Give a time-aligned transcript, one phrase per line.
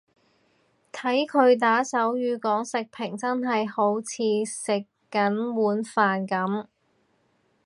[0.91, 6.65] 睇佢打手語講食評真係好似食緊碗飯噉